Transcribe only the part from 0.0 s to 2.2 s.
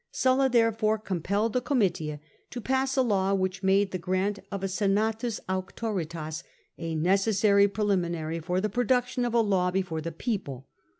Sulla therefore compelled the Comitia